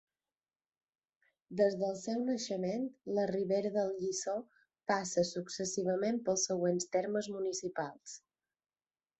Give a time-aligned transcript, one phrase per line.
[1.59, 2.87] Des del seu naixement,
[3.19, 4.35] la Ribera del Llissó
[4.93, 8.21] passa successivament pels següents termes municipals.